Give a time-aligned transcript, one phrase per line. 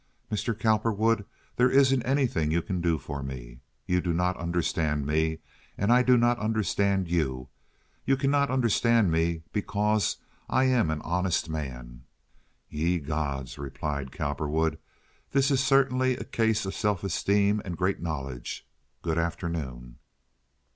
[0.31, 0.57] "Mr.
[0.57, 1.25] Cowperwood,
[1.57, 3.59] there isn't anything you can do for me.
[3.85, 5.41] You do not understand me,
[5.77, 7.49] and I do not understand you.
[8.03, 10.17] You cannot understand me because
[10.49, 12.05] I am an honest man."
[12.67, 14.79] "Ye gods!" replied Cowperwood.
[15.33, 18.67] "This is certainly a case of self esteem and great knowledge.
[19.03, 19.99] Good afternoon."